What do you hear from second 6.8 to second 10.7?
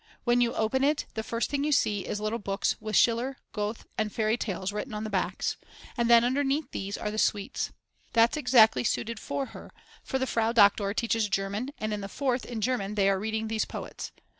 are the sweets. That's exactly suited for her, for the Frau